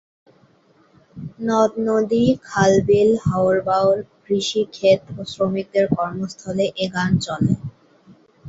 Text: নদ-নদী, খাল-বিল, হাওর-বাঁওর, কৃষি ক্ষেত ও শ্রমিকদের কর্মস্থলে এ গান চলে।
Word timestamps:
নদ-নদী, 1.41 2.23
খাল-বিল, 2.45 3.09
হাওর-বাঁওর, 3.25 3.95
কৃষি 4.23 4.61
ক্ষেত 4.73 5.01
ও 5.11 5.29
শ্রমিকদের 5.31 5.85
কর্মস্থলে 5.95 6.65
এ 6.75 6.95
গান 6.95 7.11
চলে। 7.25 7.53